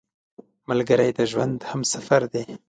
ملګری 0.69 1.09
د 1.17 1.19
ژوند 1.31 1.57
همسفر 1.71 2.21
دی 2.33 2.43